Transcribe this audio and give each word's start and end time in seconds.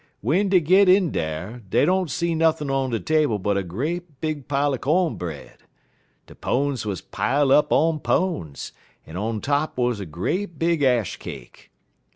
W'en 0.23 0.49
dey 0.49 0.59
git 0.59 0.89
in 0.89 1.11
dar, 1.11 1.61
dey 1.69 1.85
don't 1.85 2.09
see 2.09 2.33
nothin' 2.33 2.71
on 2.71 2.89
de 2.89 2.99
table 2.99 3.37
but 3.37 3.55
a 3.55 3.61
great 3.61 4.19
big 4.19 4.47
pile 4.47 4.73
er 4.73 4.79
co'n 4.79 5.15
bread. 5.15 5.57
De 6.25 6.33
pones 6.33 6.83
was 6.87 7.01
pile 7.01 7.51
up 7.51 7.71
on 7.71 7.99
pones, 7.99 8.73
en 9.05 9.15
on 9.15 9.35
de 9.39 9.41
top 9.41 9.77
wuz 9.77 9.97
a 9.99 10.07
great 10.07 10.57
big 10.57 10.81
ash 10.81 11.17
cake. 11.17 11.69